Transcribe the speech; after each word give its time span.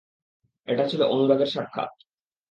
এটা 0.67 0.83
ছিল 0.87 1.01
অনুরাগের 1.03 1.47
সাক্ষাৎ। 1.47 1.91